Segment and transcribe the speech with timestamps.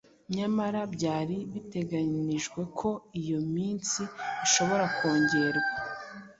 [0.35, 2.89] nyamara byari biteganijwe ko
[3.21, 4.01] iyo minsi
[4.45, 5.69] ishobora kongerwa